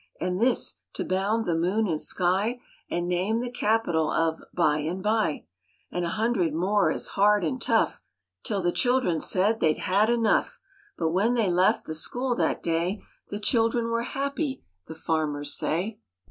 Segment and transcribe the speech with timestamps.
[0.19, 2.59] And this, to bound the moon and sky,
[2.89, 5.45] And name the capital of by and by;
[5.91, 8.01] And a hundred more as hard and tough,
[8.43, 10.59] Till the children said they had enough;
[10.97, 15.99] But when they left the school that day The children were happy, the farmers say.